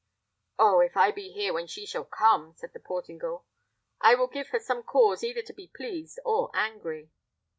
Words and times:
"Oh! 0.57 0.79
if 0.79 0.97
I 0.97 1.11
be 1.11 1.31
here 1.31 1.53
when 1.53 1.67
she 1.67 1.85
shall 1.85 2.05
come," 2.05 2.55
said 2.55 2.73
the 2.73 2.79
Portingal, 2.79 3.45
"I 3.99 4.15
will 4.15 4.25
give 4.25 4.47
her 4.47 4.59
some 4.59 4.81
cause 4.81 5.23
either 5.23 5.43
to 5.43 5.53
be 5.53 5.67
pleased 5.75 6.17
or 6.25 6.49
angry." 6.55 7.11